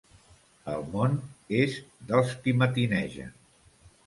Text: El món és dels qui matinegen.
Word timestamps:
El 0.71 0.85
món 0.95 1.13
és 1.59 1.77
dels 2.13 2.33
qui 2.47 2.57
matinegen. 2.63 3.31